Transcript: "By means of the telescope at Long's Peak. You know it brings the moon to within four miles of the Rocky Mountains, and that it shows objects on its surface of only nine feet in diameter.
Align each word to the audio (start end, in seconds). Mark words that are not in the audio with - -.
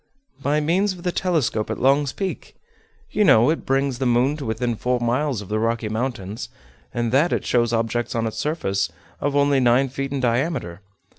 "By 0.41 0.59
means 0.61 0.93
of 0.93 1.03
the 1.03 1.11
telescope 1.11 1.69
at 1.69 1.77
Long's 1.79 2.11
Peak. 2.11 2.55
You 3.11 3.23
know 3.23 3.51
it 3.51 3.67
brings 3.67 3.99
the 3.99 4.07
moon 4.07 4.35
to 4.37 4.45
within 4.47 4.75
four 4.75 4.99
miles 4.99 5.41
of 5.43 5.47
the 5.49 5.59
Rocky 5.59 5.89
Mountains, 5.89 6.49
and 6.91 7.11
that 7.11 7.31
it 7.31 7.45
shows 7.45 7.71
objects 7.71 8.15
on 8.15 8.25
its 8.25 8.37
surface 8.37 8.91
of 9.19 9.35
only 9.35 9.59
nine 9.59 9.89
feet 9.89 10.11
in 10.11 10.19
diameter. 10.19 10.81